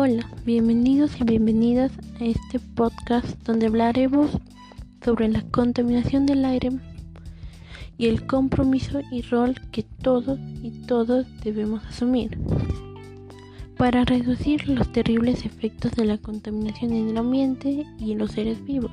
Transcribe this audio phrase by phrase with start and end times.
[0.00, 1.90] Hola, bienvenidos y bienvenidas
[2.20, 4.30] a este podcast donde hablaremos
[5.04, 6.70] sobre la contaminación del aire
[7.96, 12.38] y el compromiso y rol que todos y todas debemos asumir
[13.76, 18.64] para reducir los terribles efectos de la contaminación en el ambiente y en los seres
[18.64, 18.92] vivos.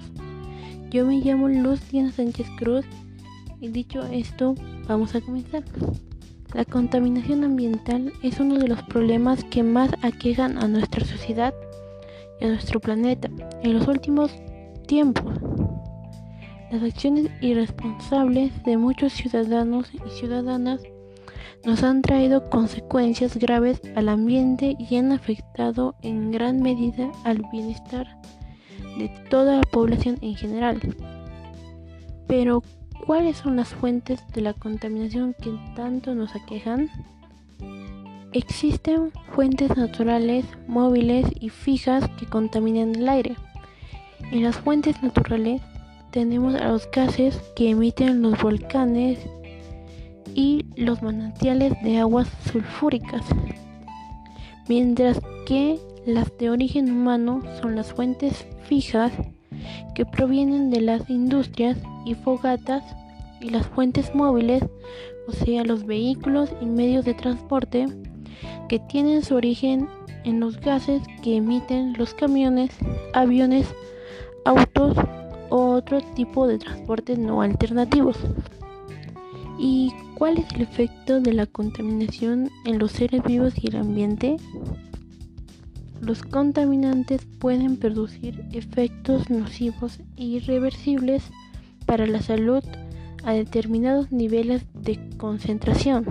[0.89, 2.83] Yo me llamo Luz Diana Sánchez Cruz
[3.61, 4.55] y dicho esto,
[4.87, 5.63] vamos a comenzar.
[6.55, 11.53] La contaminación ambiental es uno de los problemas que más aquejan a nuestra sociedad
[12.39, 13.29] y a nuestro planeta
[13.61, 14.31] en los últimos
[14.87, 15.33] tiempos.
[16.71, 20.79] Las acciones irresponsables de muchos ciudadanos y ciudadanas
[21.65, 28.07] nos han traído consecuencias graves al ambiente y han afectado en gran medida al bienestar
[28.97, 30.79] de toda la población en general.
[32.27, 32.63] Pero,
[33.05, 36.89] ¿Cuáles son las fuentes de la contaminación que tanto nos aquejan?
[38.33, 43.35] Existen fuentes naturales, móviles y fijas que contaminan el aire.
[44.31, 45.61] En las fuentes naturales
[46.09, 49.19] tenemos a los gases que emiten los volcanes
[50.33, 53.23] y los manantiales de aguas sulfúricas,
[54.67, 59.11] mientras que las de origen humano son las fuentes fijas
[59.93, 62.83] que provienen de las industrias y fogatas
[63.45, 64.63] y las fuentes móviles,
[65.27, 67.85] o sea, los vehículos y medios de transporte
[68.67, 69.87] que tienen su origen
[70.23, 72.71] en los gases que emiten los camiones,
[73.13, 73.67] aviones,
[74.45, 74.97] autos
[75.49, 78.17] o otro tipo de transportes no alternativos.
[79.59, 84.37] ¿Y cuál es el efecto de la contaminación en los seres vivos y el ambiente?
[86.01, 91.23] Los contaminantes pueden producir efectos nocivos e irreversibles
[91.85, 92.63] para la salud
[93.25, 96.05] a determinados niveles de concentración.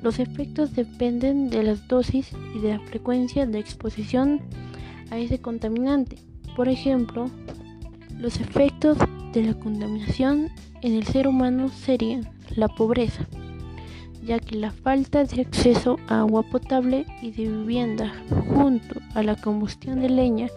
[0.00, 4.40] Los efectos dependen de las dosis y de la frecuencia de exposición
[5.10, 6.16] a ese contaminante.
[6.56, 7.26] Por ejemplo,
[8.18, 8.98] los efectos
[9.32, 10.48] de la contaminación
[10.80, 13.26] en el ser humano serían la pobreza,
[14.24, 18.12] ya que la falta de acceso a agua potable y de vivienda
[18.48, 20.48] junto a la combustión de leña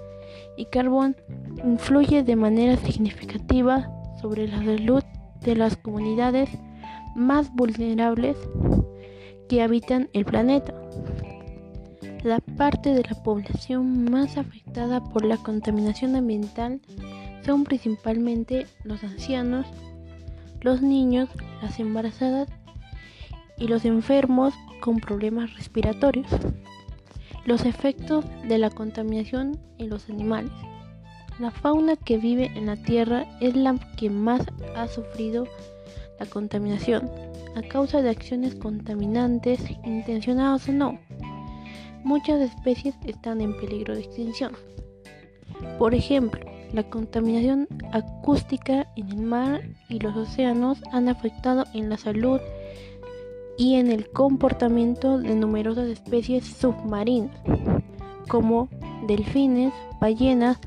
[0.57, 1.15] y carbón
[1.63, 3.89] influye de manera significativa
[4.21, 5.03] sobre la salud
[5.41, 6.49] de las comunidades
[7.15, 8.37] más vulnerables
[9.47, 10.73] que habitan el planeta.
[12.23, 16.81] La parte de la población más afectada por la contaminación ambiental
[17.45, 19.67] son principalmente los ancianos,
[20.61, 21.29] los niños,
[21.61, 22.49] las embarazadas
[23.57, 26.27] y los enfermos con problemas respiratorios.
[27.45, 30.51] Los efectos de la contaminación en los animales.
[31.37, 34.41] La fauna que vive en la Tierra es la que más
[34.75, 35.47] ha sufrido
[36.17, 37.09] la contaminación
[37.55, 40.97] a causa de acciones contaminantes, intencionadas o no.
[42.05, 44.53] Muchas especies están en peligro de extinción.
[45.77, 46.39] Por ejemplo,
[46.71, 52.39] la contaminación acústica en el mar y los océanos han afectado en la salud
[53.57, 57.35] y en el comportamiento de numerosas especies submarinas,
[58.27, 58.69] como
[59.07, 60.59] delfines, ballenas,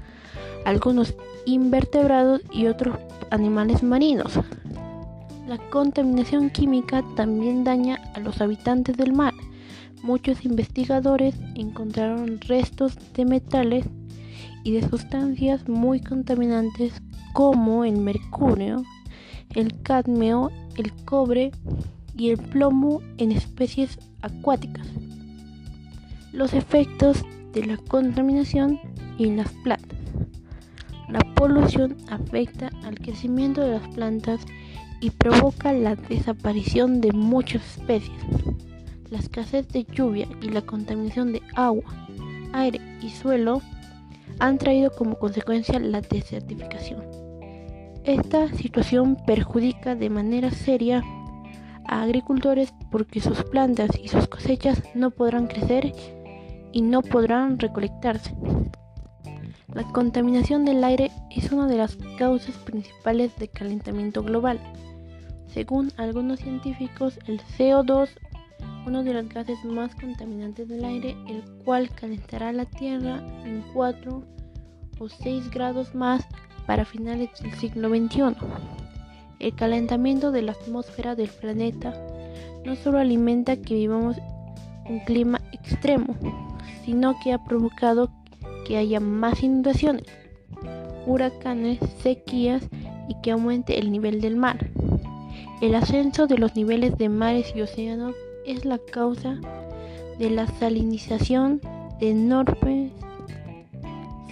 [0.64, 1.14] algunos
[1.46, 2.96] invertebrados y otros
[3.30, 4.38] animales marinos.
[5.46, 9.32] La contaminación química también daña a los habitantes del mar.
[10.02, 13.86] Muchos investigadores encontraron restos de metales
[14.62, 16.92] y de sustancias muy contaminantes
[17.32, 18.82] como el mercurio,
[19.54, 21.50] el cadmio, el cobre
[22.16, 24.86] y el plomo en especies acuáticas.
[26.32, 28.78] Los efectos de la contaminación
[29.18, 29.97] en las plantas.
[31.08, 34.40] La polución afecta al crecimiento de las plantas
[35.00, 38.18] y provoca la desaparición de muchas especies.
[39.10, 41.84] La escasez de lluvia y la contaminación de agua,
[42.52, 43.62] aire y suelo
[44.38, 47.02] han traído como consecuencia la desertificación.
[48.04, 51.02] Esta situación perjudica de manera seria
[51.86, 55.92] a agricultores porque sus plantas y sus cosechas no podrán crecer
[56.72, 58.34] y no podrán recolectarse.
[59.78, 64.58] La contaminación del aire es una de las causas principales de calentamiento global.
[65.46, 68.08] Según algunos científicos, el CO2,
[68.88, 74.24] uno de los gases más contaminantes del aire, el cual calentará la Tierra en 4
[74.98, 76.26] o 6 grados más
[76.66, 78.34] para finales del siglo XXI.
[79.38, 81.94] El calentamiento de la atmósfera del planeta
[82.64, 84.16] no solo alimenta que vivamos
[84.88, 86.16] un clima extremo,
[86.84, 88.10] sino que ha provocado
[88.68, 90.04] que haya más inundaciones,
[91.06, 92.62] huracanes, sequías
[93.08, 94.68] y que aumente el nivel del mar.
[95.62, 99.40] El ascenso de los niveles de mares y océanos es la causa
[100.18, 101.62] de la salinización
[101.98, 102.92] de enormes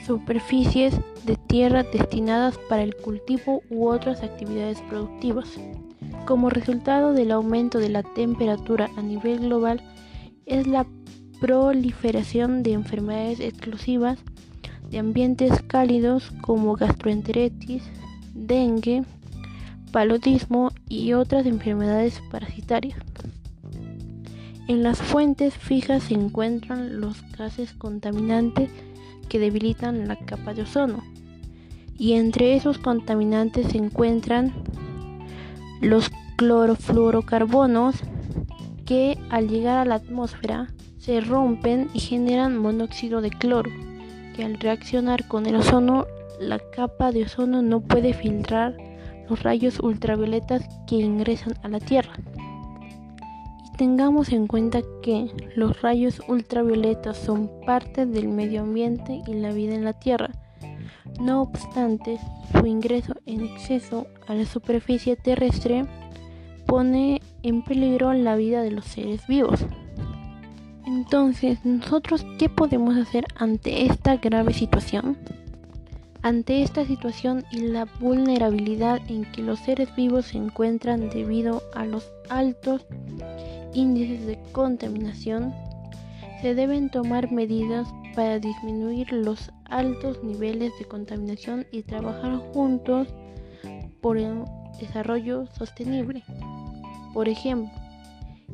[0.07, 0.95] superficies
[1.25, 5.49] de tierra destinadas para el cultivo u otras actividades productivas.
[6.27, 9.83] Como resultado del aumento de la temperatura a nivel global
[10.45, 10.87] es la
[11.41, 14.19] proliferación de enfermedades exclusivas
[14.91, 17.83] de ambientes cálidos como gastroenteritis,
[18.35, 19.05] dengue,
[19.93, 22.99] paludismo y otras enfermedades parasitarias.
[24.69, 28.71] En las fuentes fijas se encuentran los gases contaminantes
[29.29, 31.05] que debilitan la capa de ozono.
[31.99, 34.53] Y entre esos contaminantes se encuentran
[35.81, 37.97] los clorofluorocarbonos
[38.85, 40.69] que al llegar a la atmósfera
[41.07, 43.71] se rompen y generan monóxido de cloro,
[44.35, 46.05] que al reaccionar con el ozono,
[46.41, 48.77] la capa de ozono no puede filtrar
[49.31, 52.13] los rayos ultravioletas que ingresan a la Tierra.
[53.79, 59.77] Tengamos en cuenta que los rayos ultravioletas son parte del medio ambiente y la vida
[59.77, 60.31] en la Tierra.
[61.21, 62.19] No obstante,
[62.51, 65.85] su ingreso en exceso a la superficie terrestre
[66.67, 69.65] pone en peligro la vida de los seres vivos.
[70.87, 75.17] Entonces, ¿nosotros qué podemos hacer ante esta grave situación?
[76.23, 81.85] Ante esta situación y la vulnerabilidad en que los seres vivos se encuentran debido a
[81.85, 82.87] los altos
[83.75, 85.53] índices de contaminación,
[86.41, 93.09] se deben tomar medidas para disminuir los altos niveles de contaminación y trabajar juntos
[94.01, 94.45] por el
[94.79, 96.23] desarrollo sostenible.
[97.13, 97.73] Por ejemplo,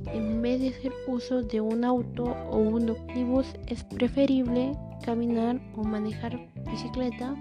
[0.06, 4.72] en vez de hacer uso de un auto o un ómnibus, es preferible
[5.04, 6.38] caminar o manejar
[6.70, 7.34] bicicleta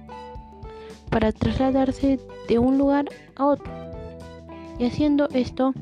[1.10, 3.06] para trasladarse de un lugar
[3.36, 3.72] a otro.
[4.80, 5.74] Y haciendo esto,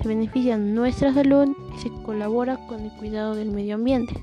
[0.00, 4.14] se beneficia nuestra salud y se colabora con el cuidado del medio ambiente.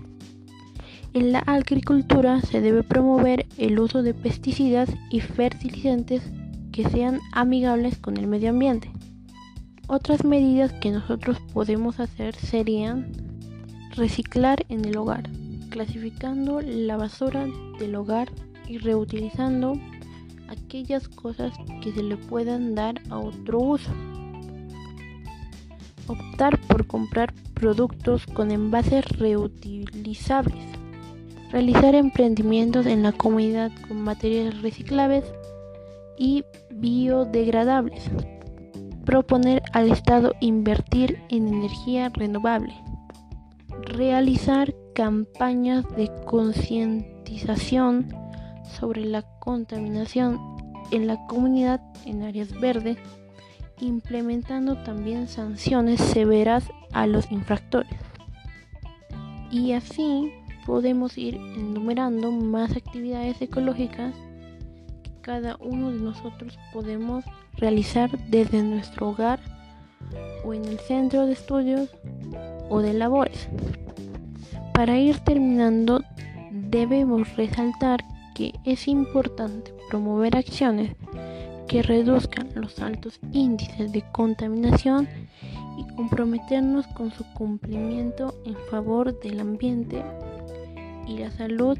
[1.14, 6.22] En la agricultura se debe promover el uso de pesticidas y fertilizantes
[6.72, 8.90] que sean amigables con el medio ambiente.
[9.94, 13.12] Otras medidas que nosotros podemos hacer serían
[13.94, 15.30] reciclar en el hogar,
[15.70, 17.46] clasificando la basura
[17.78, 18.30] del hogar
[18.70, 19.74] y reutilizando
[20.48, 21.52] aquellas cosas
[21.84, 23.92] que se le puedan dar a otro uso.
[26.08, 30.64] Optar por comprar productos con envases reutilizables,
[31.52, 35.26] realizar emprendimientos en la comunidad con materiales reciclables
[36.18, 38.10] y biodegradables,
[39.06, 42.74] proponer al Estado invertir en energía renovable,
[43.82, 48.14] realizar campañas de concientización
[48.80, 50.40] sobre la contaminación
[50.92, 52.98] en la comunidad en áreas verdes,
[53.80, 57.98] implementando también sanciones severas a los infractores.
[59.50, 60.32] Y así
[60.66, 64.14] podemos ir enumerando más actividades ecológicas
[65.22, 67.24] cada uno de nosotros podemos
[67.58, 69.40] realizar desde nuestro hogar
[70.44, 71.90] o en el centro de estudios
[72.70, 73.48] o de labores.
[74.74, 76.02] Para ir terminando,
[76.52, 78.04] debemos resaltar
[78.34, 80.96] que es importante promover acciones
[81.68, 85.08] que reduzcan los altos índices de contaminación
[85.78, 90.04] y comprometernos con su cumplimiento en favor del ambiente
[91.08, 91.78] y la salud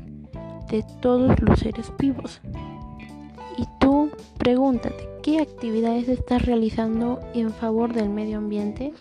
[0.70, 2.40] de todos los seres vivos.
[3.58, 8.94] Y tú pregúntate, ¿qué actividades estás realizando en favor del medio ambiente?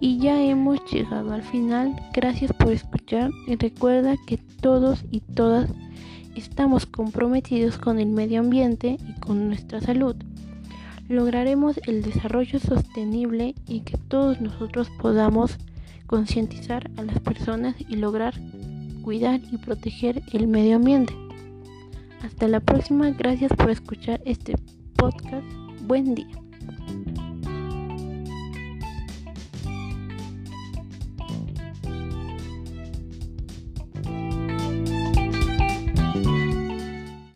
[0.00, 1.96] Y ya hemos llegado al final.
[2.12, 5.70] Gracias por escuchar y recuerda que todos y todas
[6.38, 10.16] estamos comprometidos con el medio ambiente y con nuestra salud,
[11.08, 15.58] lograremos el desarrollo sostenible y que todos nosotros podamos
[16.06, 18.34] concientizar a las personas y lograr
[19.02, 21.14] cuidar y proteger el medio ambiente.
[22.22, 24.54] Hasta la próxima, gracias por escuchar este
[24.96, 25.46] podcast.
[25.82, 26.47] Buen día.